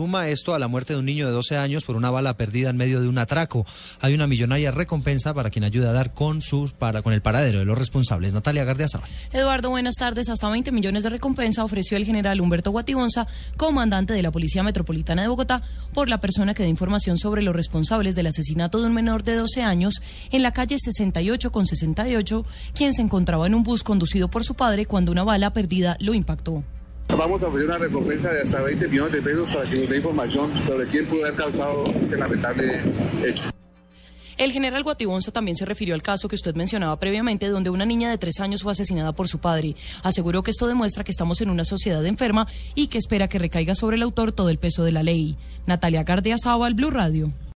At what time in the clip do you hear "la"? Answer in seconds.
0.60-0.68, 14.22-14.30, 16.08-16.20, 20.44-20.52, 44.92-45.02